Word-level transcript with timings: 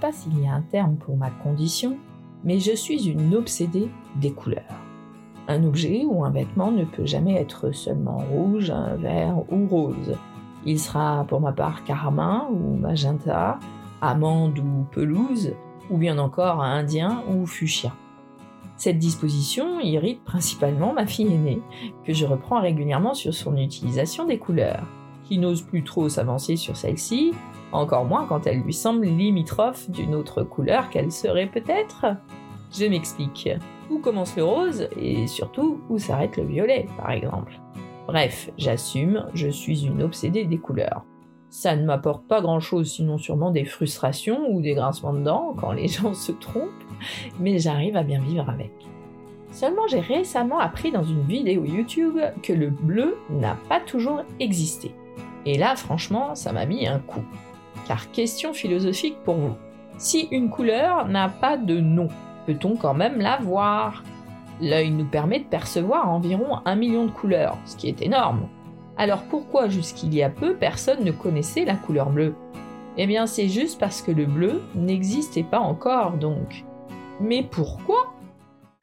pas 0.00 0.12
s'il 0.12 0.42
y 0.42 0.46
a 0.46 0.54
un 0.54 0.62
terme 0.62 0.96
pour 0.96 1.16
ma 1.16 1.30
condition, 1.30 1.98
mais 2.42 2.58
je 2.58 2.74
suis 2.74 3.08
une 3.08 3.34
obsédée 3.34 3.90
des 4.16 4.32
couleurs. 4.32 4.80
Un 5.46 5.64
objet 5.64 6.04
ou 6.06 6.24
un 6.24 6.30
vêtement 6.30 6.70
ne 6.70 6.84
peut 6.84 7.06
jamais 7.06 7.34
être 7.34 7.72
seulement 7.72 8.18
rouge, 8.18 8.72
vert 8.98 9.36
ou 9.50 9.66
rose. 9.66 10.16
Il 10.64 10.78
sera 10.78 11.24
pour 11.28 11.40
ma 11.40 11.52
part 11.52 11.84
carmin 11.84 12.48
ou 12.50 12.76
magenta, 12.76 13.58
amande 14.00 14.58
ou 14.58 14.86
pelouse, 14.90 15.52
ou 15.90 15.98
bien 15.98 16.18
encore 16.18 16.62
indien 16.62 17.22
ou 17.28 17.46
fuchsia. 17.46 17.92
Cette 18.76 18.98
disposition 18.98 19.80
irrite 19.80 20.24
principalement 20.24 20.94
ma 20.94 21.06
fille 21.06 21.34
aînée, 21.34 21.60
que 22.04 22.14
je 22.14 22.24
reprends 22.24 22.60
régulièrement 22.60 23.12
sur 23.12 23.34
son 23.34 23.56
utilisation 23.56 24.24
des 24.24 24.38
couleurs, 24.38 24.86
qui 25.30 25.38
n'ose 25.38 25.62
plus 25.62 25.84
trop 25.84 26.08
s'avancer 26.08 26.56
sur 26.56 26.76
celle-ci, 26.76 27.32
encore 27.70 28.04
moins 28.04 28.26
quand 28.26 28.48
elle 28.48 28.62
lui 28.62 28.74
semble 28.74 29.06
limitrophe 29.06 29.88
d'une 29.88 30.16
autre 30.16 30.42
couleur 30.42 30.90
qu'elle 30.90 31.12
serait 31.12 31.46
peut-être. 31.46 32.16
Je 32.76 32.86
m'explique. 32.86 33.48
Où 33.90 34.00
commence 34.00 34.36
le 34.36 34.42
rose 34.42 34.88
et 35.00 35.28
surtout 35.28 35.80
où 35.88 35.98
s'arrête 35.98 36.36
le 36.36 36.46
violet, 36.46 36.86
par 36.96 37.12
exemple. 37.12 37.60
Bref, 38.08 38.50
j'assume, 38.58 39.26
je 39.34 39.46
suis 39.46 39.86
une 39.86 40.02
obsédée 40.02 40.46
des 40.46 40.58
couleurs. 40.58 41.04
Ça 41.48 41.76
ne 41.76 41.84
m'apporte 41.84 42.26
pas 42.26 42.40
grand-chose, 42.40 42.90
sinon 42.90 43.16
sûrement 43.16 43.52
des 43.52 43.64
frustrations 43.64 44.50
ou 44.50 44.60
des 44.60 44.74
grincements 44.74 45.12
de 45.12 45.22
dents 45.22 45.54
quand 45.56 45.70
les 45.70 45.86
gens 45.88 46.12
se 46.12 46.32
trompent, 46.32 46.70
mais 47.38 47.60
j'arrive 47.60 47.96
à 47.96 48.02
bien 48.02 48.20
vivre 48.20 48.50
avec. 48.50 48.72
Seulement 49.52 49.86
j'ai 49.88 50.00
récemment 50.00 50.58
appris 50.58 50.90
dans 50.90 51.04
une 51.04 51.22
vidéo 51.22 51.64
YouTube 51.64 52.18
que 52.42 52.52
le 52.52 52.70
bleu 52.70 53.16
n'a 53.30 53.56
pas 53.68 53.78
toujours 53.78 54.22
existé. 54.40 54.92
Et 55.46 55.58
là, 55.58 55.76
franchement, 55.76 56.34
ça 56.34 56.52
m'a 56.52 56.66
mis 56.66 56.86
un 56.86 56.98
coup. 56.98 57.24
Car 57.86 58.10
question 58.10 58.52
philosophique 58.52 59.16
pour 59.24 59.36
vous. 59.36 59.56
Si 59.98 60.28
une 60.30 60.50
couleur 60.50 61.08
n'a 61.08 61.28
pas 61.28 61.56
de 61.56 61.80
nom, 61.80 62.08
peut-on 62.46 62.76
quand 62.76 62.94
même 62.94 63.20
la 63.20 63.38
voir? 63.38 64.02
L'œil 64.60 64.90
nous 64.90 65.06
permet 65.06 65.40
de 65.40 65.44
percevoir 65.44 66.10
environ 66.10 66.58
un 66.64 66.76
million 66.76 67.06
de 67.06 67.10
couleurs, 67.10 67.58
ce 67.64 67.76
qui 67.76 67.88
est 67.88 68.02
énorme. 68.02 68.48
Alors 68.96 69.22
pourquoi 69.22 69.68
jusqu'il 69.68 70.14
y 70.14 70.22
a 70.22 70.28
peu 70.28 70.54
personne 70.56 71.04
ne 71.04 71.12
connaissait 71.12 71.64
la 71.64 71.76
couleur 71.76 72.10
bleue? 72.10 72.34
Eh 72.98 73.06
bien 73.06 73.26
c'est 73.26 73.48
juste 73.48 73.80
parce 73.80 74.02
que 74.02 74.10
le 74.10 74.26
bleu 74.26 74.62
n'existait 74.74 75.42
pas 75.42 75.60
encore 75.60 76.18
donc. 76.18 76.64
Mais 77.20 77.42
pourquoi? 77.42 78.14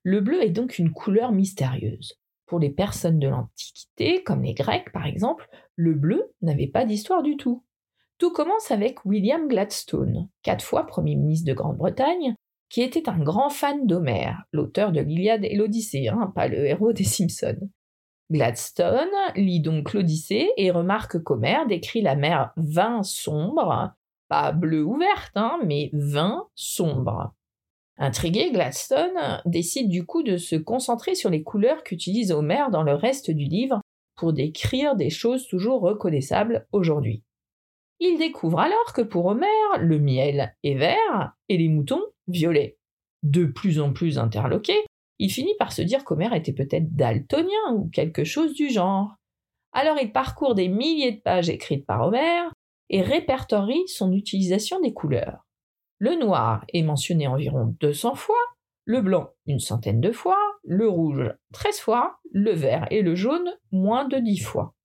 Le 0.04 0.22
bleu 0.22 0.42
est 0.44 0.50
donc 0.50 0.80
une 0.80 0.92
couleur 0.92 1.32
mystérieuse. 1.32 2.18
Pour 2.48 2.60
les 2.60 2.70
personnes 2.70 3.20
de 3.20 3.28
l'Antiquité, 3.28 4.24
comme 4.24 4.44
les 4.44 4.54
Grecs 4.54 4.92
par 4.92 5.06
exemple, 5.06 5.48
le 5.76 5.94
bleu 5.94 6.34
n'avait 6.42 6.68
pas 6.68 6.86
d'histoire 6.86 7.22
du 7.22 7.38
tout. 7.38 7.64
Tout 8.18 8.32
commence 8.32 8.72
avec 8.72 9.06
William 9.06 9.48
Gladstone, 9.48 10.28
quatre 10.42 10.66
fois 10.66 10.88
Premier 10.88 11.16
ministre 11.16 11.48
de 11.48 11.54
Grande-Bretagne, 11.54 12.36
qui 12.70 12.82
était 12.82 13.10
un 13.10 13.20
grand 13.20 13.50
fan 13.50 13.86
d'Homère, 13.86 14.44
l'auteur 14.52 14.92
de 14.92 15.02
l'Iliade 15.02 15.46
et 15.46 15.56
l'Odyssée, 15.56 16.08
hein, 16.08 16.32
pas 16.36 16.48
le 16.48 16.66
héros 16.66 16.94
des 16.94 17.04
Simpsons. 17.04 17.70
Gladstone 18.32 19.08
lit 19.36 19.62
donc 19.62 19.94
l'Odyssée 19.94 20.50
et 20.58 20.72
remarque 20.72 21.22
qu'Homère 21.24 21.68
décrit 21.68 22.02
la 22.02 22.16
mer 22.16 22.52
vin 22.58 23.04
sombre, 23.04 23.94
pas 24.28 24.52
bleu 24.52 24.84
ou 24.84 24.98
verte, 24.98 25.32
hein, 25.36 25.60
mais 25.66 25.90
vin 25.94 26.48
sombre. 26.56 27.34
Intrigué, 28.00 28.52
Gladstone 28.52 29.42
décide 29.46 29.90
du 29.90 30.06
coup 30.06 30.22
de 30.22 30.38
se 30.38 30.56
concentrer 30.56 31.16
sur 31.16 31.30
les 31.32 31.42
couleurs 31.42 31.84
qu'utilise 31.84 32.32
Homère 32.32 32.70
dans 32.70 32.84
le 32.84 32.94
reste 32.94 33.32
du 33.32 33.46
livre 33.46 33.82
pour 34.16 34.34
décrire 34.34 34.96
des 34.96 35.10
choses 35.10 35.48
toujours 35.48 35.82
reconnaissables 35.82 36.68
aujourd'hui. 36.72 37.24
Il 38.00 38.20
découvre 38.20 38.60
alors 38.60 38.94
que 38.94 39.02
pour 39.02 39.26
Homère, 39.26 39.80
le 39.80 39.98
miel 40.00 40.56
est 40.64 40.76
vert 40.76 41.34
et 41.50 41.58
les 41.58 41.70
moutons 41.70 42.04
violets. 42.28 42.78
De 43.24 43.46
plus 43.46 43.80
en 43.80 43.94
plus 43.94 44.20
interloqué, 44.20 44.76
il 45.18 45.32
finit 45.32 45.56
par 45.58 45.72
se 45.72 45.82
dire 45.82 46.06
qu'Homère 46.06 46.34
était 46.34 46.54
peut-être 46.54 46.96
daltonien 46.96 47.74
ou 47.74 47.90
quelque 47.90 48.24
chose 48.24 48.54
du 48.54 48.70
genre. 48.70 49.16
Alors 49.74 49.98
il 50.00 50.12
parcourt 50.12 50.54
des 50.54 50.68
milliers 50.68 51.14
de 51.14 51.22
pages 51.22 51.50
écrites 51.50 51.88
par 51.88 52.08
Homère 52.08 52.52
et 52.90 53.02
répertorie 53.02 53.88
son 53.88 54.12
utilisation 54.14 54.80
des 54.82 54.94
couleurs. 54.94 55.47
Le 56.00 56.16
noir 56.16 56.66
est 56.74 56.84
mentionné 56.84 57.28
environ 57.28 57.76
200 57.80 58.16
fois, 58.16 58.36
le 58.86 59.02
blanc 59.02 59.32
une 59.48 59.60
centaine 59.60 60.00
de 60.00 60.12
fois, 60.12 60.38
le 60.64 60.88
rouge 60.88 61.34
13 61.54 61.80
fois, 61.80 62.20
le 62.32 62.52
vert 62.52 62.88
et 62.92 63.02
le 63.02 63.16
jaune 63.16 63.52
moins 63.72 64.08
de 64.08 64.18
10 64.18 64.40
fois. 64.40 64.76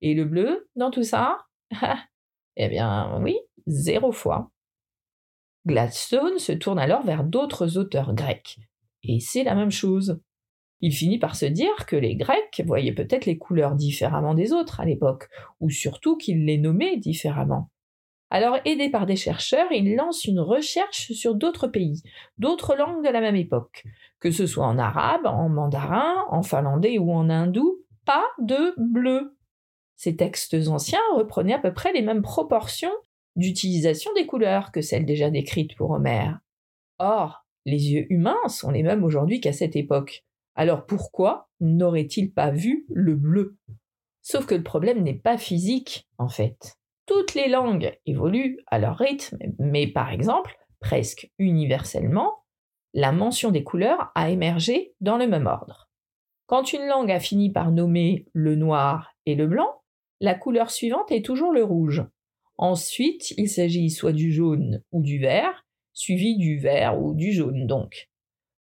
Et 0.00 0.14
le 0.14 0.24
bleu 0.24 0.68
dans 0.76 0.90
tout 0.90 1.04
ça? 1.04 1.38
Eh 2.56 2.68
bien 2.68 3.20
oui, 3.20 3.36
zéro 3.66 4.12
fois. 4.12 4.52
Gladstone 5.66 6.38
se 6.38 6.52
tourne 6.52 6.78
alors 6.78 7.02
vers 7.02 7.24
d'autres 7.24 7.78
auteurs 7.78 8.14
grecs, 8.14 8.60
et 9.02 9.18
c'est 9.18 9.42
la 9.42 9.56
même 9.56 9.72
chose. 9.72 10.20
Il 10.80 10.92
finit 10.92 11.18
par 11.18 11.34
se 11.34 11.46
dire 11.46 11.86
que 11.86 11.96
les 11.96 12.14
Grecs 12.14 12.62
voyaient 12.64 12.94
peut-être 12.94 13.26
les 13.26 13.38
couleurs 13.38 13.74
différemment 13.74 14.34
des 14.34 14.52
autres 14.52 14.80
à 14.80 14.84
l'époque, 14.84 15.28
ou 15.58 15.70
surtout 15.70 16.16
qu'ils 16.16 16.44
les 16.44 16.58
nommaient 16.58 16.96
différemment. 16.96 17.70
Alors, 18.30 18.58
aidé 18.64 18.90
par 18.90 19.06
des 19.06 19.16
chercheurs, 19.16 19.70
il 19.70 19.94
lance 19.94 20.24
une 20.24 20.40
recherche 20.40 21.12
sur 21.12 21.34
d'autres 21.34 21.68
pays, 21.68 22.02
d'autres 22.38 22.74
langues 22.74 23.04
de 23.04 23.10
la 23.10 23.20
même 23.20 23.36
époque, 23.36 23.84
que 24.18 24.30
ce 24.30 24.46
soit 24.46 24.66
en 24.66 24.78
arabe, 24.78 25.26
en 25.26 25.48
mandarin, 25.48 26.24
en 26.30 26.42
finlandais 26.42 26.98
ou 26.98 27.12
en 27.12 27.30
hindou, 27.30 27.78
pas 28.04 28.26
de 28.38 28.74
bleu. 28.76 29.36
Ces 29.96 30.16
textes 30.16 30.56
anciens 30.68 30.98
reprenaient 31.14 31.54
à 31.54 31.58
peu 31.58 31.72
près 31.72 31.92
les 31.92 32.02
mêmes 32.02 32.22
proportions 32.22 32.92
d'utilisation 33.36 34.12
des 34.14 34.26
couleurs 34.26 34.72
que 34.72 34.80
celles 34.80 35.06
déjà 35.06 35.30
décrites 35.30 35.76
pour 35.76 35.90
Homère. 35.90 36.40
Or, 36.98 37.44
les 37.66 37.92
yeux 37.92 38.06
humains 38.10 38.48
sont 38.48 38.70
les 38.70 38.82
mêmes 38.82 39.04
aujourd'hui 39.04 39.40
qu'à 39.40 39.52
cette 39.52 39.76
époque. 39.76 40.24
Alors 40.54 40.86
pourquoi 40.86 41.48
n'aurait-il 41.60 42.32
pas 42.32 42.50
vu 42.50 42.86
le 42.88 43.14
bleu? 43.14 43.56
Sauf 44.22 44.46
que 44.46 44.54
le 44.54 44.62
problème 44.62 45.02
n'est 45.02 45.14
pas 45.14 45.36
physique, 45.36 46.08
en 46.18 46.28
fait. 46.28 46.76
Toutes 47.06 47.34
les 47.34 47.48
langues 47.48 47.98
évoluent 48.06 48.58
à 48.66 48.78
leur 48.78 48.96
rythme, 48.96 49.38
mais 49.58 49.86
par 49.86 50.10
exemple, 50.10 50.56
presque 50.80 51.30
universellement, 51.38 52.44
la 52.94 53.12
mention 53.12 53.50
des 53.50 53.64
couleurs 53.64 54.10
a 54.14 54.30
émergé 54.30 54.94
dans 55.00 55.18
le 55.18 55.26
même 55.26 55.46
ordre. 55.46 55.90
Quand 56.46 56.72
une 56.72 56.86
langue 56.86 57.10
a 57.10 57.20
fini 57.20 57.50
par 57.50 57.72
nommer 57.72 58.26
le 58.32 58.54
noir 58.54 59.14
et 59.26 59.34
le 59.34 59.46
blanc, 59.46 59.82
la 60.20 60.34
couleur 60.34 60.70
suivante 60.70 61.10
est 61.10 61.24
toujours 61.24 61.52
le 61.52 61.64
rouge. 61.64 62.04
Ensuite, 62.56 63.32
il 63.32 63.48
s'agit 63.48 63.90
soit 63.90 64.12
du 64.12 64.32
jaune 64.32 64.82
ou 64.92 65.02
du 65.02 65.18
vert, 65.18 65.66
suivi 65.92 66.36
du 66.36 66.58
vert 66.58 67.00
ou 67.02 67.14
du 67.14 67.32
jaune 67.32 67.66
donc. 67.66 68.08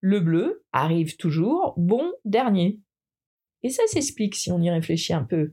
Le 0.00 0.20
bleu 0.20 0.64
arrive 0.72 1.16
toujours 1.16 1.74
bon 1.76 2.12
dernier. 2.24 2.80
Et 3.62 3.68
ça 3.68 3.86
s'explique 3.86 4.34
si 4.34 4.50
on 4.50 4.60
y 4.60 4.70
réfléchit 4.70 5.12
un 5.12 5.24
peu. 5.24 5.52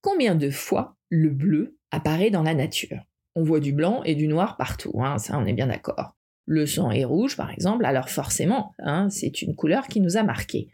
Combien 0.00 0.34
de 0.34 0.50
fois 0.50 0.96
le 1.10 1.30
bleu 1.30 1.78
apparaît 1.90 2.30
dans 2.30 2.42
la 2.42 2.54
nature 2.54 2.98
On 3.34 3.42
voit 3.42 3.60
du 3.60 3.72
blanc 3.72 4.02
et 4.04 4.14
du 4.14 4.28
noir 4.28 4.56
partout, 4.56 5.02
hein, 5.02 5.18
ça 5.18 5.38
on 5.38 5.46
est 5.46 5.52
bien 5.52 5.68
d'accord. 5.68 6.16
Le 6.46 6.66
sang 6.66 6.90
est 6.90 7.04
rouge 7.04 7.36
par 7.36 7.50
exemple, 7.50 7.84
alors 7.84 8.08
forcément, 8.08 8.74
hein, 8.78 9.08
c'est 9.10 9.42
une 9.42 9.54
couleur 9.54 9.86
qui 9.86 10.00
nous 10.00 10.16
a 10.16 10.22
marqués. 10.22 10.70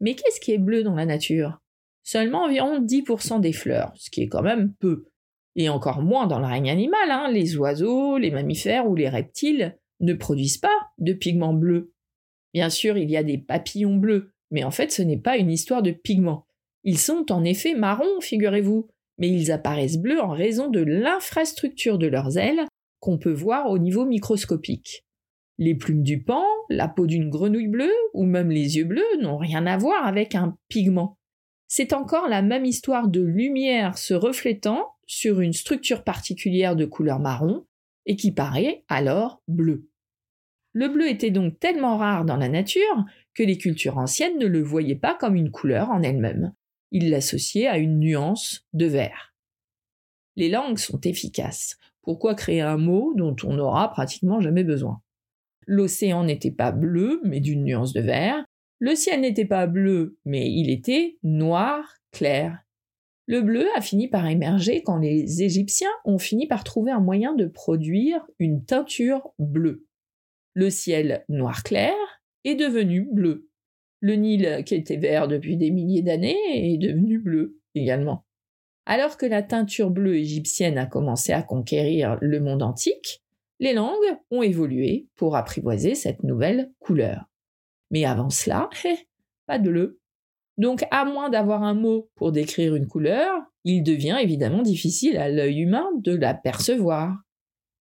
Mais 0.00 0.14
qu'est-ce 0.14 0.40
qui 0.40 0.52
est 0.52 0.58
bleu 0.58 0.82
dans 0.82 0.94
la 0.94 1.06
nature? 1.06 1.60
Seulement 2.02 2.44
environ 2.44 2.80
10% 2.80 3.40
des 3.40 3.52
fleurs, 3.52 3.92
ce 3.96 4.10
qui 4.10 4.22
est 4.22 4.28
quand 4.28 4.42
même 4.42 4.72
peu. 4.74 5.06
Et 5.56 5.68
encore 5.68 6.02
moins 6.02 6.26
dans 6.26 6.38
le 6.38 6.46
règne 6.46 6.70
animal, 6.70 7.10
hein. 7.10 7.30
les 7.30 7.56
oiseaux, 7.56 8.18
les 8.18 8.30
mammifères 8.30 8.88
ou 8.88 8.94
les 8.94 9.08
reptiles 9.08 9.76
ne 10.00 10.14
produisent 10.14 10.58
pas 10.58 10.68
de 10.98 11.12
pigments 11.12 11.54
bleus. 11.54 11.92
Bien 12.54 12.70
sûr, 12.70 12.96
il 12.96 13.10
y 13.10 13.16
a 13.16 13.22
des 13.22 13.38
papillons 13.38 13.96
bleus, 13.96 14.32
mais 14.50 14.64
en 14.64 14.70
fait 14.70 14.90
ce 14.90 15.02
n'est 15.02 15.18
pas 15.18 15.36
une 15.36 15.50
histoire 15.50 15.82
de 15.82 15.90
pigments. 15.90 16.46
Ils 16.82 16.98
sont 16.98 17.30
en 17.30 17.44
effet 17.44 17.74
marrons, 17.74 18.20
figurez-vous, 18.20 18.88
mais 19.20 19.28
ils 19.28 19.52
apparaissent 19.52 19.98
bleus 19.98 20.20
en 20.20 20.32
raison 20.32 20.68
de 20.68 20.80
l'infrastructure 20.80 21.98
de 21.98 22.08
leurs 22.08 22.38
ailes 22.38 22.66
qu'on 22.98 23.18
peut 23.18 23.32
voir 23.32 23.70
au 23.70 23.78
niveau 23.78 24.04
microscopique. 24.04 25.04
Les 25.58 25.74
plumes 25.74 26.02
du 26.02 26.22
pan, 26.22 26.42
la 26.70 26.88
peau 26.88 27.06
d'une 27.06 27.28
grenouille 27.28 27.68
bleue 27.68 27.94
ou 28.14 28.24
même 28.24 28.50
les 28.50 28.78
yeux 28.78 28.84
bleus 28.84 29.20
n'ont 29.20 29.36
rien 29.36 29.66
à 29.66 29.76
voir 29.76 30.06
avec 30.06 30.34
un 30.34 30.56
pigment. 30.68 31.18
C'est 31.68 31.92
encore 31.92 32.28
la 32.28 32.42
même 32.42 32.64
histoire 32.64 33.08
de 33.08 33.20
lumière 33.20 33.98
se 33.98 34.14
reflétant 34.14 34.88
sur 35.06 35.40
une 35.40 35.52
structure 35.52 36.02
particulière 36.02 36.76
de 36.76 36.86
couleur 36.86 37.20
marron 37.20 37.66
et 38.06 38.16
qui 38.16 38.32
paraît 38.32 38.84
alors 38.88 39.42
bleu. 39.48 39.86
Le 40.72 40.88
bleu 40.88 41.08
était 41.08 41.30
donc 41.30 41.58
tellement 41.58 41.98
rare 41.98 42.24
dans 42.24 42.36
la 42.36 42.48
nature 42.48 43.04
que 43.34 43.42
les 43.42 43.58
cultures 43.58 43.98
anciennes 43.98 44.38
ne 44.38 44.46
le 44.46 44.62
voyaient 44.62 44.94
pas 44.94 45.14
comme 45.14 45.36
une 45.36 45.50
couleur 45.50 45.90
en 45.90 46.02
elle-même. 46.02 46.54
Ils 46.90 47.10
l'associaient 47.10 47.66
à 47.66 47.78
une 47.78 47.98
nuance 47.98 48.66
de 48.72 48.86
vert. 48.86 49.34
Les 50.36 50.48
langues 50.48 50.78
sont 50.78 51.00
efficaces. 51.00 51.78
Pourquoi 52.02 52.34
créer 52.34 52.60
un 52.60 52.76
mot 52.76 53.12
dont 53.16 53.36
on 53.44 53.54
n'aura 53.54 53.90
pratiquement 53.90 54.40
jamais 54.40 54.64
besoin? 54.64 55.02
L'océan 55.66 56.24
n'était 56.24 56.50
pas 56.50 56.72
bleu, 56.72 57.20
mais 57.24 57.40
d'une 57.40 57.64
nuance 57.64 57.92
de 57.92 58.00
vert. 58.00 58.44
Le 58.78 58.94
ciel 58.94 59.20
n'était 59.20 59.44
pas 59.44 59.66
bleu, 59.66 60.18
mais 60.24 60.50
il 60.50 60.70
était 60.70 61.18
noir 61.22 61.98
clair. 62.10 62.64
Le 63.26 63.42
bleu 63.42 63.68
a 63.76 63.80
fini 63.80 64.08
par 64.08 64.26
émerger 64.26 64.82
quand 64.82 64.96
les 64.96 65.42
Égyptiens 65.42 65.92
ont 66.04 66.18
fini 66.18 66.48
par 66.48 66.64
trouver 66.64 66.90
un 66.90 67.00
moyen 67.00 67.34
de 67.34 67.46
produire 67.46 68.26
une 68.38 68.64
teinture 68.64 69.30
bleue. 69.38 69.86
Le 70.54 70.70
ciel 70.70 71.24
noir 71.28 71.62
clair 71.62 71.94
est 72.44 72.56
devenu 72.56 73.08
bleu. 73.12 73.49
Le 74.00 74.14
Nil, 74.14 74.62
qui 74.64 74.74
était 74.74 74.96
vert 74.96 75.28
depuis 75.28 75.56
des 75.56 75.70
milliers 75.70 76.02
d'années, 76.02 76.38
est 76.48 76.78
devenu 76.78 77.18
bleu 77.18 77.58
également. 77.74 78.24
Alors 78.86 79.16
que 79.16 79.26
la 79.26 79.42
teinture 79.42 79.90
bleue 79.90 80.16
égyptienne 80.16 80.78
a 80.78 80.86
commencé 80.86 81.32
à 81.32 81.42
conquérir 81.42 82.16
le 82.20 82.40
monde 82.40 82.62
antique, 82.62 83.22
les 83.58 83.74
langues 83.74 84.16
ont 84.30 84.42
évolué 84.42 85.06
pour 85.16 85.36
apprivoiser 85.36 85.94
cette 85.94 86.22
nouvelle 86.22 86.72
couleur. 86.78 87.26
Mais 87.90 88.06
avant 88.06 88.30
cela, 88.30 88.70
pas 89.46 89.58
de 89.58 89.68
bleu. 89.68 90.00
Donc, 90.56 90.84
à 90.90 91.04
moins 91.04 91.28
d'avoir 91.28 91.62
un 91.62 91.74
mot 91.74 92.10
pour 92.14 92.32
décrire 92.32 92.74
une 92.74 92.86
couleur, 92.86 93.42
il 93.64 93.82
devient 93.82 94.18
évidemment 94.20 94.62
difficile 94.62 95.18
à 95.18 95.28
l'œil 95.28 95.60
humain 95.60 95.88
de 95.96 96.14
la 96.14 96.34
percevoir. 96.34 97.18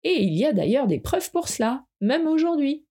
Et 0.04 0.24
il 0.24 0.34
y 0.34 0.46
a 0.46 0.54
d'ailleurs 0.54 0.88
des 0.88 1.00
preuves 1.00 1.32
pour 1.32 1.48
cela, 1.48 1.86
même 2.02 2.28
aujourd'hui. 2.28 2.87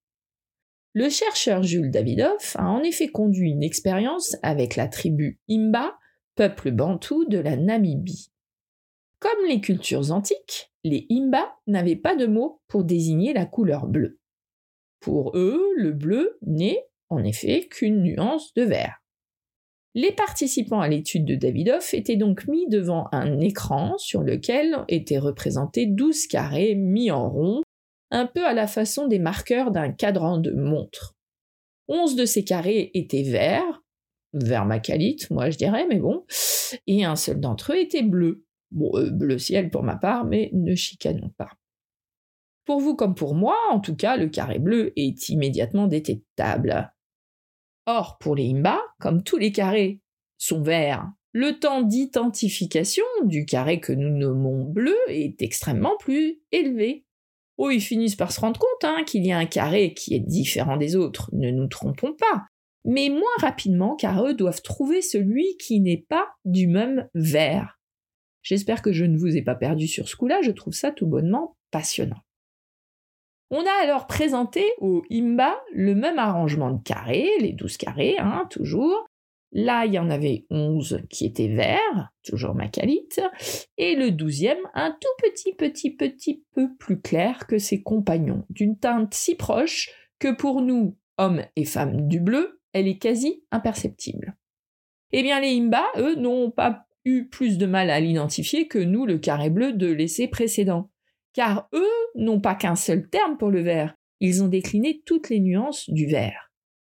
Le 0.98 1.10
chercheur 1.10 1.62
Jules 1.62 1.90
Davidoff 1.90 2.56
a 2.58 2.70
en 2.70 2.82
effet 2.82 3.08
conduit 3.08 3.50
une 3.50 3.62
expérience 3.62 4.34
avec 4.43 4.76
la 4.76 4.88
tribu 4.88 5.38
Imba, 5.46 5.98
peuple 6.37 6.70
bantou 6.70 7.26
de 7.26 7.37
la 7.37 7.54
Namibie. 7.54 8.31
Comme 9.19 9.46
les 9.46 9.60
cultures 9.60 10.10
antiques, 10.10 10.72
les 10.84 11.06
Imba 11.10 11.54
n'avaient 11.66 11.96
pas 11.96 12.16
de 12.16 12.25
mot 12.25 12.62
pour 12.66 12.82
désigner 12.82 13.34
la 13.34 13.44
couleur 13.44 13.87
bleue. 13.87 14.19
Pour 15.00 15.37
eux, 15.37 15.60
le 15.76 15.93
bleu 15.93 16.38
n'est 16.40 16.87
en 17.10 17.22
effet 17.25 17.69
qu'une 17.69 18.02
nuance 18.02 18.54
de 18.54 18.62
vert. 18.62 19.02
Les 19.94 20.12
participants 20.12 20.81
à 20.81 20.88
l'étude 20.88 21.26
de 21.26 21.34
Davidoff 21.34 21.92
étaient 21.92 22.16
donc 22.16 22.49
mis 22.49 22.69
devant 22.70 23.08
un 23.12 23.38
écran 23.40 23.99
sur 23.99 24.22
lequel 24.22 24.78
étaient 24.88 25.19
représentés 25.19 25.84
douze 25.84 26.26
carrés 26.26 26.75
mis 26.75 27.10
en 27.10 27.28
rond 27.28 27.60
un 28.11 28.26
peu 28.26 28.47
à 28.47 28.55
la 28.55 28.67
façon 28.67 29.06
des 29.06 29.19
marqueurs 29.19 29.70
d'un 29.70 29.93
cadran 29.93 30.38
de 30.38 30.53
montre. 30.53 31.14
Onze 31.88 32.17
de 32.17 32.25
ces 32.25 32.44
carrés 32.44 32.91
étaient 32.94 33.23
verts, 33.23 33.82
vert 34.32 34.64
macalite, 34.64 35.31
moi 35.31 35.50
je 35.50 35.58
dirais, 35.58 35.87
mais 35.88 35.99
bon, 35.99 36.25
et 36.87 37.05
un 37.05 37.17
seul 37.17 37.41
d'entre 37.41 37.73
eux 37.73 37.79
était 37.79 38.03
bleu. 38.03 38.44
Euh, 38.76 39.11
bleu 39.11 39.38
ciel 39.38 39.70
pour 39.70 39.82
ma 39.82 39.97
part, 39.97 40.25
mais 40.25 40.50
ne 40.53 40.75
chicanons 40.75 41.32
pas. 41.37 41.50
Pour 42.64 42.81
vous 42.81 42.97
comme 42.97 43.14
pour 43.14 43.35
moi, 43.35 43.56
en 43.70 43.81
tout 43.81 43.94
cas, 43.94 44.17
le 44.17 44.29
carré 44.29 44.59
bleu 44.59 44.93
est 44.97 45.29
immédiatement 45.29 45.87
détectable. 45.87 46.93
Or, 47.87 48.19
pour 48.19 48.35
les 48.35 48.50
Imba, 48.50 48.81
comme 48.99 49.23
tous 49.23 49.38
les 49.38 49.52
carrés 49.52 50.00
sont 50.38 50.62
verts, 50.62 51.09
le 51.32 51.59
temps 51.61 51.82
d'identification 51.82 53.05
du 53.25 53.44
carré 53.44 53.79
que 53.79 53.93
nous 53.93 54.11
nommons 54.11 54.64
bleu 54.64 54.97
est 55.09 55.43
extrêmement 55.43 55.97
plus 55.99 56.41
élevé. 56.50 57.05
Oh, 57.58 57.70
ils 57.70 57.81
finissent 57.81 58.17
par 58.17 58.32
se 58.32 58.41
rendre 58.41 58.61
compte 58.61 58.85
hein, 58.85 59.03
qu'il 59.05 59.25
y 59.26 59.32
a 59.32 59.38
un 59.38 59.47
carré 59.47 59.94
qui 59.94 60.14
est 60.14 60.20
différent 60.20 60.76
des 60.76 60.94
autres, 60.94 61.31
ne 61.32 61.50
nous 61.50 61.69
trompons 61.69 62.12
pas, 62.12 62.44
mais 62.85 63.08
moins 63.08 63.23
rapidement 63.41 63.97
car 63.97 64.25
eux 64.25 64.35
doivent 64.35 64.62
trouver 64.62 65.03
celui 65.03 65.56
qui 65.58 65.81
n'est 65.81 66.05
pas 66.08 66.29
du 66.44 66.67
même 66.67 67.08
vert. 67.14 67.79
J'espère 68.43 68.82
que 68.82 68.93
je 68.93 69.05
ne 69.05 69.19
vous 69.19 69.37
ai 69.37 69.43
pas 69.43 69.55
perdu 69.55 69.88
sur 69.88 70.08
ce 70.08 70.17
coup-là, 70.17 70.41
je 70.43 70.50
trouve 70.50 70.75
ça 70.75 70.93
tout 70.93 71.06
bonnement 71.06 71.56
passionnant. 71.70 72.20
On 73.50 73.64
a 73.64 73.82
alors 73.82 74.06
présenté 74.06 74.64
au 74.79 75.02
IMBA 75.09 75.56
le 75.73 75.94
même 75.94 76.19
arrangement 76.19 76.70
de 76.70 76.82
carrés, 76.82 77.31
les 77.41 77.52
douze 77.52 77.76
carrés, 77.76 78.17
hein, 78.19 78.47
toujours, 78.50 79.06
Là, 79.58 79.87
il 79.87 79.94
y 79.94 79.99
en 79.99 80.11
avait 80.11 80.44
11 80.50 81.00
qui 81.08 81.25
étaient 81.25 81.49
verts, 81.49 82.12
toujours 82.23 82.55
macalite, 82.55 83.23
et 83.79 83.97
le 83.97 84.11
douzième, 84.11 84.58
un 84.75 84.91
tout 84.91 85.08
petit, 85.23 85.55
petit, 85.55 85.97
petit 85.97 86.44
peu 86.53 86.69
plus 86.79 87.00
clair 87.00 87.47
que 87.47 87.56
ses 87.56 87.82
compagnons, 87.82 88.44
d'une 88.50 88.79
teinte 88.79 89.14
si 89.14 89.35
proche 89.35 89.88
que 90.19 90.31
pour 90.31 90.61
nous, 90.61 90.99
hommes 91.17 91.43
et 91.56 91.64
femmes 91.64 92.06
du 92.06 92.20
bleu, 92.20 92.61
elle 92.75 92.87
est 92.87 92.99
quasi 92.99 93.44
imperceptible. 93.50 94.37
Eh 95.12 95.23
bien, 95.23 95.41
les 95.41 95.56
Imba, 95.56 95.87
eux, 95.97 96.17
n'ont 96.17 96.50
pas 96.50 96.85
eu 97.06 97.26
plus 97.26 97.56
de 97.56 97.64
mal 97.64 97.88
à 97.88 97.99
l'identifier 97.99 98.69
que 98.69 98.79
nous, 98.79 99.06
le 99.06 99.17
carré 99.17 99.49
bleu 99.49 99.73
de 99.73 99.91
l'essai 99.91 100.29
précédent. 100.29 100.91
Car 101.32 101.70
eux 101.73 101.87
n'ont 102.14 102.43
pas 102.43 102.56
qu'un 102.56 102.76
seul 102.76 103.09
terme 103.09 103.38
pour 103.38 103.50
le 103.50 103.62
vert, 103.62 103.94
ils 104.20 104.43
ont 104.43 104.49
décliné 104.49 105.00
toutes 105.06 105.31
les 105.31 105.41
nuances 105.41 105.88
du 105.88 106.05
vert. 106.05 106.45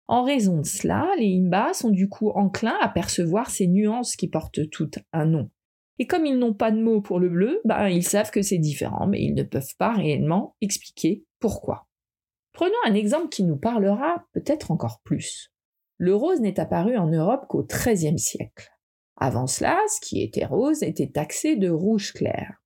En 0.07 0.23
raison 0.23 0.59
de 0.59 0.65
cela, 0.65 1.09
les 1.19 1.37
Imba 1.37 1.73
sont 1.73 1.89
du 1.89 2.07
coup 2.07 2.29
enclins 2.29 2.77
à 2.81 2.87
percevoir 2.87 3.49
ces 3.49 3.67
nuances 3.67 4.15
qui 4.15 4.29
portent 4.29 4.69
toutes 4.69 4.99
un 5.11 5.25
nom. 5.25 5.49
Et 5.99 6.07
comme 6.07 6.25
ils 6.25 6.37
n'ont 6.37 6.53
pas 6.53 6.71
de 6.71 6.81
mots 6.81 7.01
pour 7.01 7.19
le 7.19 7.29
bleu, 7.29 7.59
ben, 7.65 7.89
ils 7.89 8.03
savent 8.03 8.31
que 8.31 8.41
c'est 8.41 8.57
différent, 8.57 9.07
mais 9.07 9.21
ils 9.21 9.33
ne 9.33 9.43
peuvent 9.43 9.75
pas 9.77 9.93
réellement 9.93 10.55
expliquer 10.61 11.25
pourquoi. 11.39 11.87
Prenons 12.53 12.71
un 12.85 12.93
exemple 12.93 13.29
qui 13.29 13.43
nous 13.43 13.57
parlera 13.57 14.25
peut-être 14.33 14.71
encore 14.71 15.01
plus. 15.03 15.51
Le 15.97 16.15
rose 16.15 16.39
n'est 16.39 16.59
apparu 16.59 16.97
en 16.97 17.07
Europe 17.07 17.45
qu'au 17.49 17.63
XIIIe 17.63 18.19
siècle. 18.19 18.69
Avant 19.17 19.47
cela, 19.47 19.77
ce 19.87 19.99
qui 19.99 20.21
était 20.21 20.45
rose 20.45 20.83
était 20.83 21.09
taxé 21.09 21.55
de 21.55 21.69
rouge 21.69 22.13
clair. 22.13 22.61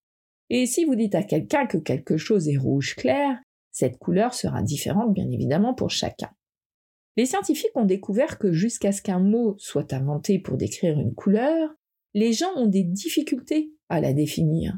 Et 0.49 0.65
si 0.65 0.83
vous 0.83 0.95
dites 0.95 1.15
à 1.15 1.23
quelqu'un 1.23 1.65
que 1.65 1.77
quelque 1.77 2.17
chose 2.17 2.49
est 2.49 2.57
rouge 2.57 2.95
clair, 2.95 3.39
cette 3.71 3.97
couleur 3.97 4.33
sera 4.33 4.61
différente 4.61 5.13
bien 5.13 5.29
évidemment 5.31 5.73
pour 5.73 5.89
chacun. 5.89 6.29
Les 7.17 7.25
scientifiques 7.25 7.75
ont 7.75 7.85
découvert 7.85 8.37
que 8.37 8.53
jusqu'à 8.53 8.91
ce 8.91 9.01
qu'un 9.01 9.19
mot 9.19 9.55
soit 9.57 9.93
inventé 9.93 10.39
pour 10.39 10.57
décrire 10.57 10.99
une 10.99 11.13
couleur, 11.13 11.69
les 12.13 12.33
gens 12.33 12.53
ont 12.55 12.67
des 12.67 12.83
difficultés 12.83 13.71
à 13.89 13.99
la 13.99 14.13
définir. 14.13 14.77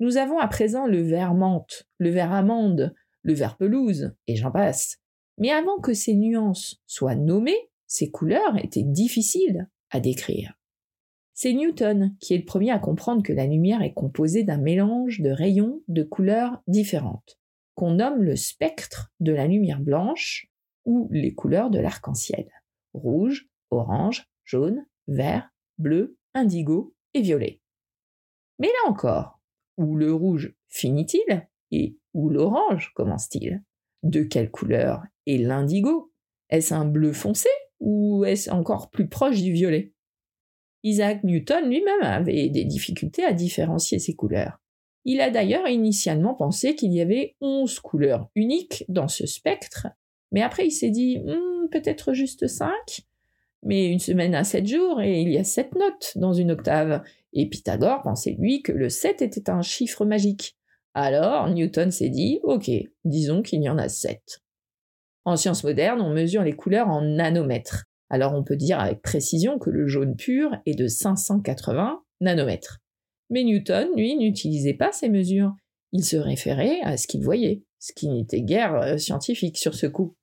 Nous 0.00 0.16
avons 0.16 0.38
à 0.38 0.48
présent 0.48 0.86
le 0.86 1.02
vert 1.02 1.34
menthe, 1.34 1.88
le 1.98 2.10
vert 2.10 2.32
amande, 2.32 2.94
le 3.22 3.34
vert 3.34 3.56
pelouse, 3.56 4.14
et 4.26 4.36
j'en 4.36 4.50
passe. 4.50 4.98
Mais 5.38 5.50
avant 5.50 5.80
que 5.80 5.94
ces 5.94 6.14
nuances 6.14 6.82
soient 6.86 7.14
nommées, 7.14 7.70
ces 7.86 8.10
couleurs 8.10 8.56
étaient 8.62 8.84
difficiles 8.84 9.68
à 9.90 10.00
décrire. 10.00 10.58
C'est 11.34 11.54
Newton 11.54 12.14
qui 12.20 12.34
est 12.34 12.38
le 12.38 12.44
premier 12.44 12.70
à 12.70 12.78
comprendre 12.78 13.22
que 13.22 13.32
la 13.32 13.46
lumière 13.46 13.82
est 13.82 13.94
composée 13.94 14.44
d'un 14.44 14.58
mélange 14.58 15.20
de 15.20 15.30
rayons 15.30 15.82
de 15.88 16.02
couleurs 16.02 16.62
différentes, 16.66 17.38
qu'on 17.74 17.94
nomme 17.94 18.22
le 18.22 18.36
spectre 18.36 19.12
de 19.20 19.32
la 19.32 19.46
lumière 19.46 19.80
blanche, 19.80 20.51
ou 20.84 21.08
les 21.10 21.34
couleurs 21.34 21.70
de 21.70 21.78
l'arc-en-ciel. 21.78 22.50
Rouge, 22.94 23.48
orange, 23.70 24.28
jaune, 24.44 24.84
vert, 25.06 25.50
bleu, 25.78 26.16
indigo 26.34 26.94
et 27.14 27.20
violet. 27.20 27.60
Mais 28.58 28.68
là 28.68 28.90
encore, 28.90 29.40
où 29.76 29.96
le 29.96 30.12
rouge 30.12 30.54
finit-il 30.68 31.48
et 31.70 31.96
où 32.14 32.28
l'orange 32.28 32.92
commence-t-il? 32.94 33.62
De 34.02 34.22
quelle 34.22 34.50
couleur 34.50 35.02
est 35.26 35.38
l'indigo? 35.38 36.12
Est-ce 36.50 36.74
un 36.74 36.84
bleu 36.84 37.12
foncé 37.12 37.48
ou 37.80 38.24
est-ce 38.24 38.50
encore 38.50 38.90
plus 38.90 39.08
proche 39.08 39.40
du 39.40 39.52
violet? 39.52 39.92
Isaac 40.82 41.22
Newton 41.22 41.68
lui-même 41.68 42.02
avait 42.02 42.48
des 42.48 42.64
difficultés 42.64 43.24
à 43.24 43.32
différencier 43.32 43.98
ces 43.98 44.14
couleurs. 44.14 44.58
Il 45.04 45.20
a 45.20 45.30
d'ailleurs 45.30 45.68
initialement 45.68 46.34
pensé 46.34 46.74
qu'il 46.74 46.92
y 46.92 47.00
avait 47.00 47.36
onze 47.40 47.80
couleurs 47.80 48.28
uniques 48.34 48.84
dans 48.88 49.08
ce 49.08 49.26
spectre 49.26 49.88
mais 50.32 50.42
après, 50.42 50.66
il 50.66 50.72
s'est 50.72 50.90
dit, 50.90 51.18
hmm, 51.18 51.68
peut-être 51.70 52.12
juste 52.12 52.46
5. 52.46 52.70
Mais 53.64 53.86
une 53.86 54.00
semaine 54.00 54.34
à 54.34 54.42
7 54.42 54.66
jours, 54.66 55.00
et 55.00 55.20
il 55.20 55.30
y 55.30 55.38
a 55.38 55.44
7 55.44 55.74
notes 55.76 56.12
dans 56.16 56.32
une 56.32 56.50
octave. 56.50 57.02
Et 57.32 57.48
Pythagore 57.48 58.02
pensait, 58.02 58.36
lui, 58.38 58.62
que 58.62 58.72
le 58.72 58.88
7 58.88 59.22
était 59.22 59.50
un 59.50 59.62
chiffre 59.62 60.04
magique. 60.04 60.56
Alors, 60.94 61.48
Newton 61.48 61.90
s'est 61.90 62.08
dit, 62.08 62.40
ok, 62.42 62.70
disons 63.04 63.42
qu'il 63.42 63.62
y 63.62 63.68
en 63.68 63.78
a 63.78 63.88
7. 63.88 64.42
En 65.24 65.36
sciences 65.36 65.62
modernes, 65.62 66.00
on 66.00 66.12
mesure 66.12 66.42
les 66.42 66.54
couleurs 66.54 66.88
en 66.88 67.00
nanomètres. 67.00 67.84
Alors 68.10 68.34
on 68.34 68.44
peut 68.44 68.56
dire 68.56 68.78
avec 68.78 69.00
précision 69.00 69.58
que 69.58 69.70
le 69.70 69.86
jaune 69.86 70.16
pur 70.16 70.50
est 70.66 70.74
de 70.74 70.86
580 70.86 72.02
nanomètres. 72.20 72.80
Mais 73.30 73.42
Newton, 73.42 73.88
lui, 73.96 74.16
n'utilisait 74.16 74.74
pas 74.74 74.92
ces 74.92 75.08
mesures. 75.08 75.54
Il 75.92 76.04
se 76.04 76.16
référait 76.16 76.80
à 76.82 76.98
ce 76.98 77.06
qu'il 77.06 77.22
voyait, 77.22 77.62
ce 77.78 77.92
qui 77.94 78.08
n'était 78.08 78.42
guère 78.42 78.74
euh, 78.74 78.96
scientifique 78.98 79.56
sur 79.56 79.74
ce 79.74 79.86
coup. 79.86 80.14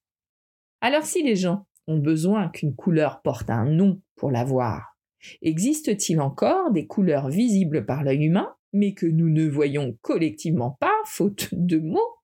Alors 0.81 1.03
si 1.03 1.23
les 1.23 1.35
gens 1.35 1.65
ont 1.87 1.97
besoin 1.97 2.49
qu'une 2.49 2.75
couleur 2.75 3.21
porte 3.21 3.49
un 3.49 3.65
nom 3.65 4.01
pour 4.15 4.31
la 4.31 4.43
voir, 4.43 4.97
existe-t-il 5.41 6.21
encore 6.21 6.71
des 6.71 6.87
couleurs 6.87 7.29
visibles 7.29 7.85
par 7.85 8.03
l'œil 8.03 8.25
humain, 8.25 8.55
mais 8.71 8.93
que 8.93 9.05
nous 9.05 9.29
ne 9.29 9.47
voyons 9.47 9.97
collectivement 10.01 10.77
pas, 10.79 10.93
faute 11.05 11.49
de 11.51 11.79
mots? 11.79 12.15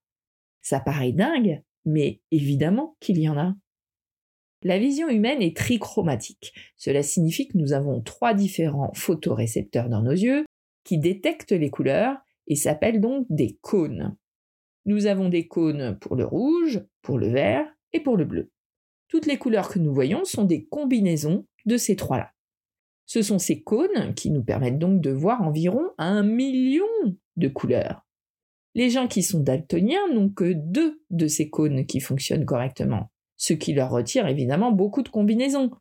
Ça 0.62 0.80
paraît 0.80 1.12
dingue, 1.12 1.62
mais 1.86 2.22
évidemment 2.32 2.96
qu'il 3.00 3.20
y 3.20 3.28
en 3.28 3.38
a. 3.38 3.56
La 4.64 4.80
vision 4.80 5.10
humaine 5.10 5.42
est 5.42 5.56
trichromatique. 5.56 6.54
Cela 6.78 7.04
signifie 7.04 7.48
que 7.48 7.58
nous 7.58 7.74
avons 7.74 8.02
trois 8.02 8.34
différents 8.34 8.92
photorécepteurs 8.94 9.90
dans 9.90 10.02
nos 10.02 10.12
yeux 10.12 10.46
qui 10.84 10.98
détectent 10.98 11.52
les 11.52 11.70
couleurs 11.70 12.18
et 12.48 12.56
s'appellent 12.56 13.02
donc 13.02 13.28
des 13.30 13.60
cônes. 13.62 14.16
Nous 14.86 15.08
avons 15.08 15.30
des 15.30 15.48
cônes 15.48 15.98
pour 16.00 16.16
le 16.16 16.26
rouge, 16.26 16.84
pour 17.02 17.18
le 17.18 17.28
vert 17.28 17.68
et 17.96 18.02
pour 18.02 18.18
le 18.18 18.25
bleu. 18.25 18.52
Toutes 19.08 19.25
les 19.25 19.38
couleurs 19.38 19.70
que 19.70 19.80
nous 19.80 19.94
voyons 19.94 20.25
sont 20.25 20.44
des 20.44 20.66
combinaisons 20.66 21.46
de 21.66 21.78
ces 21.78 21.96
trois-là. 21.96 22.32
Ce 23.06 23.22
sont 23.22 23.40
ces 23.40 23.62
cônes 23.62 24.14
qui 24.16 24.32
nous 24.32 24.44
permettent 24.44 24.80
donc 24.80 25.02
de 25.02 25.12
voir 25.12 25.42
environ 25.42 25.92
un 25.98 26.24
million 26.24 26.86
de 27.38 27.48
couleurs. 27.48 28.06
Les 28.74 28.90
gens 28.90 29.08
qui 29.08 29.24
sont 29.24 29.40
daltoniens 29.40 30.08
n'ont 30.14 30.30
que 30.30 30.52
deux 30.54 31.02
de 31.10 31.28
ces 31.28 31.50
cônes 31.50 31.86
qui 31.86 32.02
fonctionnent 32.02 32.46
correctement, 32.46 33.12
ce 33.38 33.54
qui 33.54 33.74
leur 33.74 33.92
retire 33.92 34.28
évidemment 34.28 34.72
beaucoup 34.72 35.02
de 35.02 35.10
combinaisons 35.10 35.72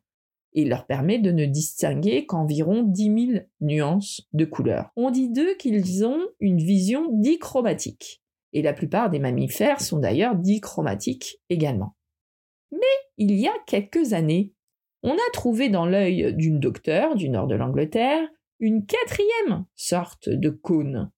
et 0.53 0.63
leur 0.63 0.85
permet 0.85 1.19
de 1.19 1.31
ne 1.31 1.45
distinguer 1.45 2.25
qu'environ 2.25 2.83
10 2.83 3.31
000 3.33 3.45
nuances 3.59 4.21
de 4.31 4.45
couleurs. 4.45 4.91
On 4.95 5.11
dit 5.11 5.29
d'eux 5.29 5.55
qu'ils 5.59 6.05
ont 6.05 6.21
une 6.39 6.59
vision 6.59 7.09
dichromatique, 7.11 8.23
et 8.53 8.61
la 8.61 8.71
plupart 8.71 9.09
des 9.09 9.19
mammifères 9.19 9.81
sont 9.81 9.99
d'ailleurs 9.99 10.35
dichromatiques 10.35 11.41
également. 11.49 11.94
Mais 12.75 12.81
il 13.17 13.35
y 13.35 13.47
a 13.47 13.53
quelques 13.65 14.13
années, 14.13 14.53
on 15.03 15.13
a 15.13 15.31
trouvé 15.33 15.69
dans 15.69 15.85
l'œil 15.85 16.33
d'une 16.35 16.59
docteure 16.59 17.15
du 17.15 17.29
nord 17.29 17.47
de 17.47 17.55
l'Angleterre 17.55 18.27
une 18.59 18.85
quatrième 18.85 19.65
sorte 19.75 20.29
de 20.29 20.49
cône. 20.49 21.11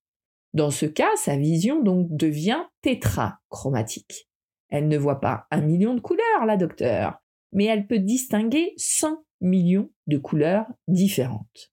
Dans 0.54 0.70
ce 0.70 0.86
cas, 0.86 1.14
sa 1.16 1.36
vision 1.36 1.82
donc 1.82 2.08
devient 2.10 2.64
tétrachromatique. 2.82 4.28
Elle 4.68 4.88
ne 4.88 4.98
voit 4.98 5.20
pas 5.20 5.46
un 5.50 5.60
million 5.60 5.94
de 5.94 6.00
couleurs, 6.00 6.46
la 6.46 6.56
docteure, 6.56 7.18
mais 7.52 7.64
elle 7.64 7.86
peut 7.86 7.98
distinguer 7.98 8.72
100 8.76 9.24
millions 9.40 9.90
de 10.06 10.18
couleurs 10.18 10.66
différentes. 10.88 11.72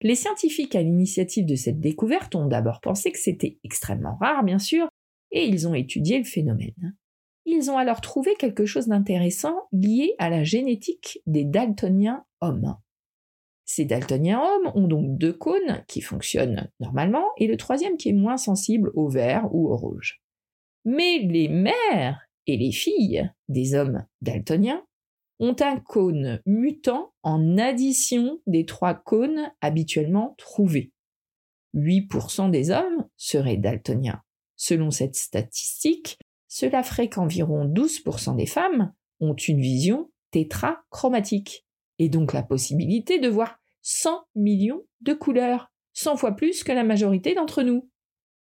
Les 0.00 0.14
scientifiques 0.14 0.74
à 0.74 0.82
l'initiative 0.82 1.46
de 1.46 1.54
cette 1.54 1.80
découverte 1.80 2.34
ont 2.34 2.46
d'abord 2.46 2.80
pensé 2.80 3.10
que 3.10 3.18
c'était 3.18 3.58
extrêmement 3.64 4.16
rare, 4.16 4.44
bien 4.44 4.58
sûr, 4.58 4.88
et 5.30 5.46
ils 5.46 5.66
ont 5.66 5.74
étudié 5.74 6.18
le 6.18 6.24
phénomène. 6.24 6.96
Ils 7.46 7.70
ont 7.70 7.78
alors 7.78 8.00
trouvé 8.00 8.34
quelque 8.38 8.66
chose 8.66 8.88
d'intéressant 8.88 9.68
lié 9.72 10.14
à 10.18 10.30
la 10.30 10.44
génétique 10.44 11.20
des 11.26 11.44
daltoniens 11.44 12.24
hommes. 12.40 12.76
Ces 13.64 13.84
daltoniens 13.84 14.40
hommes 14.40 14.72
ont 14.74 14.88
donc 14.88 15.18
deux 15.18 15.32
cônes 15.32 15.84
qui 15.88 16.00
fonctionnent 16.00 16.70
normalement 16.80 17.26
et 17.38 17.46
le 17.46 17.56
troisième 17.56 17.96
qui 17.96 18.10
est 18.10 18.14
moins 18.14 18.36
sensible 18.36 18.90
au 18.94 19.08
vert 19.08 19.48
ou 19.52 19.68
au 19.70 19.76
rouge. 19.76 20.20
Mais 20.84 21.18
les 21.18 21.48
mères 21.48 22.28
et 22.46 22.56
les 22.56 22.72
filles 22.72 23.30
des 23.48 23.74
hommes 23.74 24.06
daltoniens 24.20 24.84
ont 25.40 25.56
un 25.60 25.80
cône 25.80 26.40
mutant 26.46 27.12
en 27.22 27.58
addition 27.58 28.40
des 28.46 28.66
trois 28.66 28.94
cônes 28.94 29.50
habituellement 29.60 30.34
trouvés. 30.38 30.92
8% 31.74 32.50
des 32.50 32.70
hommes 32.70 33.08
seraient 33.16 33.56
daltoniens. 33.56 34.22
Selon 34.56 34.90
cette 34.90 35.16
statistique, 35.16 36.18
cela 36.54 36.84
ferait 36.84 37.08
qu'environ 37.08 37.66
12% 37.66 38.36
des 38.36 38.46
femmes 38.46 38.92
ont 39.18 39.34
une 39.34 39.58
vision 39.58 40.12
tétrachromatique, 40.30 41.66
et 41.98 42.08
donc 42.08 42.32
la 42.32 42.44
possibilité 42.44 43.18
de 43.18 43.28
voir 43.28 43.58
100 43.82 44.26
millions 44.36 44.84
de 45.00 45.14
couleurs, 45.14 45.72
100 45.94 46.16
fois 46.16 46.36
plus 46.36 46.62
que 46.62 46.70
la 46.70 46.84
majorité 46.84 47.34
d'entre 47.34 47.64
nous. 47.64 47.90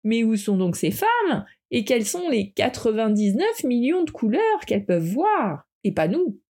Mais 0.03 0.25
où 0.25 0.35
sont 0.37 0.57
donc 0.57 0.77
ces 0.77 0.91
femmes 0.91 1.45
et 1.71 1.85
quels 1.85 2.07
sont 2.07 2.31
les 2.31 2.53
99 2.53 3.65
millions 3.65 4.03
de 4.03 4.11
couleurs 4.11 4.61
qu'elles 4.67 4.87
peuvent 4.87 5.05
voir, 5.05 5.69
et 5.85 5.93
pas 5.93 6.09
nous? 6.09 6.41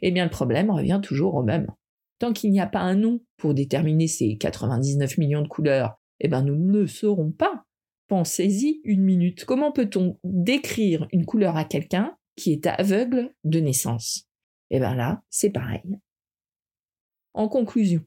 Eh 0.00 0.10
bien 0.10 0.24
le 0.24 0.30
problème 0.30 0.70
revient 0.70 1.00
toujours 1.02 1.34
au 1.34 1.42
même. 1.42 1.66
Tant 2.18 2.32
qu'il 2.32 2.52
n'y 2.52 2.60
a 2.60 2.66
pas 2.66 2.80
un 2.80 2.94
nom 2.94 3.20
pour 3.36 3.52
déterminer 3.52 4.08
ces 4.08 4.38
99 4.38 5.18
millions 5.18 5.42
de 5.42 5.48
couleurs, 5.48 6.00
eh 6.20 6.28
bien 6.28 6.40
nous 6.40 6.56
ne 6.56 6.86
saurons 6.86 7.32
pas. 7.32 7.66
Pensez-y 8.10 8.80
une 8.82 9.04
minute. 9.04 9.44
Comment 9.44 9.70
peut-on 9.70 10.18
décrire 10.24 11.06
une 11.12 11.24
couleur 11.24 11.56
à 11.56 11.64
quelqu'un 11.64 12.18
qui 12.34 12.50
est 12.50 12.66
aveugle 12.66 13.32
de 13.44 13.60
naissance? 13.60 14.26
Eh 14.70 14.80
bien 14.80 14.96
là, 14.96 15.22
c'est 15.30 15.50
pareil. 15.50 15.96
En 17.34 17.46
conclusion, 17.46 18.04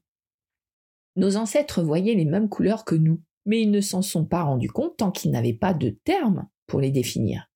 nos 1.15 1.37
ancêtres 1.37 1.81
voyaient 1.81 2.15
les 2.15 2.25
mêmes 2.25 2.49
couleurs 2.49 2.83
que 2.83 2.95
nous, 2.95 3.21
mais 3.45 3.61
ils 3.61 3.71
ne 3.71 3.79
s'en 3.79 4.01
sont 4.01 4.25
pas 4.25 4.43
rendus 4.43 4.67
compte 4.67 4.97
tant 4.97 5.09
qu'ils 5.09 5.31
n'avaient 5.31 5.53
pas 5.53 5.73
de 5.73 5.91
terme 6.03 6.49
pour 6.67 6.81
les 6.81 6.91
définir. 6.91 7.49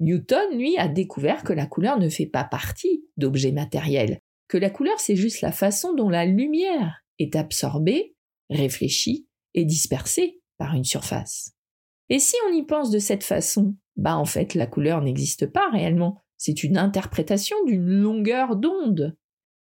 Newton, 0.00 0.56
lui, 0.56 0.78
a 0.78 0.88
découvert 0.88 1.44
que 1.44 1.52
la 1.52 1.66
couleur 1.66 1.98
ne 1.98 2.08
fait 2.08 2.24
pas 2.24 2.44
partie 2.44 3.04
d'objets 3.18 3.52
matériels, 3.52 4.22
que 4.48 4.56
la 4.56 4.70
couleur 4.70 4.98
c'est 4.98 5.16
juste 5.16 5.42
la 5.42 5.52
façon 5.52 5.92
dont 5.92 6.08
la 6.08 6.24
lumière 6.24 7.04
est 7.18 7.36
absorbée, 7.36 8.16
réfléchie 8.48 9.26
et 9.52 9.66
dispersée 9.66 10.40
par 10.56 10.74
une 10.74 10.84
surface. 10.84 11.51
Et 12.12 12.18
si 12.18 12.36
on 12.46 12.52
y 12.52 12.62
pense 12.62 12.90
de 12.90 12.98
cette 12.98 13.24
façon, 13.24 13.74
bah 13.96 14.18
en 14.18 14.26
fait 14.26 14.54
la 14.54 14.66
couleur 14.66 15.00
n'existe 15.00 15.46
pas 15.46 15.70
réellement, 15.70 16.20
c'est 16.36 16.62
une 16.62 16.76
interprétation 16.76 17.56
d'une 17.64 17.88
longueur 17.88 18.56
d'onde. 18.56 19.16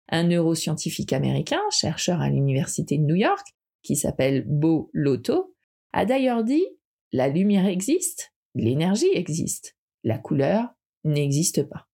Un 0.09 0.25
neuroscientifique 0.25 1.11
américain, 1.11 1.61
chercheur 1.71 2.21
à 2.21 2.29
l'université 2.29 2.99
de 2.99 3.03
New 3.03 3.15
York, 3.15 3.47
qui 3.81 3.95
s'appelle 3.95 4.43
Bo 4.45 4.91
Lotto, 4.93 5.55
a 5.91 6.05
d'ailleurs 6.05 6.43
dit 6.43 6.65
la 7.11 7.29
lumière 7.29 7.65
existe, 7.65 8.31
l'énergie 8.53 9.09
existe 9.13 9.75
la 10.05 10.19
couleur 10.19 10.69
n'existe 11.03 11.63
pas. 11.63 11.87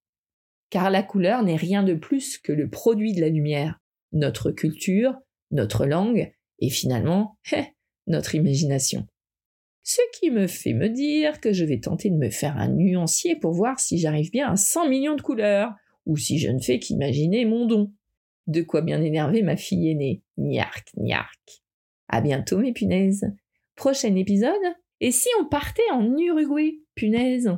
Car 0.69 0.91
la 0.91 1.01
couleur 1.01 1.43
n'est 1.43 1.55
rien 1.55 1.81
de 1.81 1.95
plus 1.95 2.37
que 2.37 2.51
le 2.51 2.69
produit 2.69 3.13
de 3.13 3.21
la 3.21 3.29
lumière, 3.29 3.79
notre 4.11 4.51
culture, 4.51 5.15
notre 5.49 5.85
langue 5.85 6.31
et 6.59 6.69
finalement 6.69 7.39
notre 8.07 8.35
imagination. 8.35 9.07
Ce 9.83 10.01
qui 10.13 10.29
me 10.29 10.47
fait 10.47 10.73
me 10.73 10.89
dire 10.89 11.39
que 11.39 11.53
je 11.53 11.65
vais 11.65 11.79
tenter 11.79 12.09
de 12.09 12.15
me 12.15 12.29
faire 12.29 12.57
un 12.57 12.69
nuancier 12.69 13.35
pour 13.35 13.53
voir 13.53 13.79
si 13.79 13.97
j'arrive 13.97 14.31
bien 14.31 14.51
à 14.51 14.55
100 14.55 14.89
millions 14.89 15.15
de 15.15 15.21
couleurs, 15.21 15.73
ou 16.05 16.17
si 16.17 16.37
je 16.37 16.49
ne 16.49 16.59
fais 16.59 16.79
qu'imaginer 16.79 17.45
mon 17.45 17.65
don. 17.65 17.91
De 18.47 18.61
quoi 18.61 18.81
bien 18.81 19.01
énerver 19.01 19.43
ma 19.43 19.55
fille 19.55 19.89
aînée. 19.89 20.23
Niark, 20.37 20.89
niark. 20.97 21.63
À 22.07 22.21
bientôt 22.21 22.57
mes 22.57 22.73
punaises. 22.73 23.25
Prochain 23.75 24.15
épisode. 24.15 24.53
Et 24.99 25.11
si 25.11 25.29
on 25.39 25.45
partait 25.45 25.89
en 25.91 26.15
Uruguay, 26.17 26.79
punaise 26.95 27.49